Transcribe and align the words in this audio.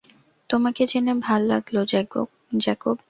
তোমাকে 0.49 0.81
জেনে 0.87 1.13
ভাল্লাগলো, 1.19 1.81
জ্যাকব! 1.85 2.97